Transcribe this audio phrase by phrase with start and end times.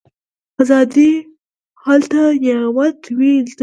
[0.61, 1.11] آزادي
[1.85, 3.59] هلته نعمت وي د بلبلو